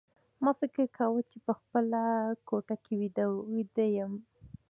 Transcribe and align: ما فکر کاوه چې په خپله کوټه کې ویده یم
ما 0.43 0.51
فکر 0.59 0.83
کاوه 0.97 1.21
چې 1.29 1.37
په 1.45 1.53
خپله 1.59 2.01
کوټه 2.47 2.75
کې 2.83 2.93
ویده 3.51 3.85
یم 3.97 4.13